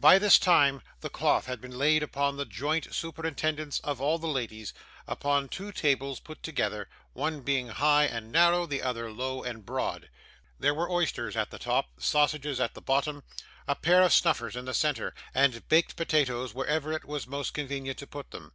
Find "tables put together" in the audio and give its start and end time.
5.70-6.88